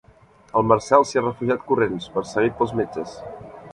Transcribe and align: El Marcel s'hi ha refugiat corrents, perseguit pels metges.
El 0.61 0.65
Marcel 0.69 1.05
s'hi 1.09 1.21
ha 1.21 1.23
refugiat 1.25 1.67
corrents, 1.67 2.09
perseguit 2.17 2.57
pels 2.63 2.75
metges. 2.81 3.15